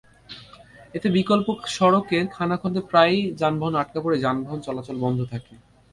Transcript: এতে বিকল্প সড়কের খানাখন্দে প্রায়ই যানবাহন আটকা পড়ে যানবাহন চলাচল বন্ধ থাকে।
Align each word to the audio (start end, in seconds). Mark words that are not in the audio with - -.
এতে 0.93 1.07
বিকল্প 1.17 1.47
সড়কের 1.75 2.25
খানাখন্দে 2.35 2.81
প্রায়ই 2.89 3.21
যানবাহন 3.39 3.75
আটকা 3.81 3.99
পড়ে 4.01 4.17
যানবাহন 4.19 4.59
চলাচল 4.67 4.97
বন্ধ 5.03 5.19
থাকে। 5.31 5.53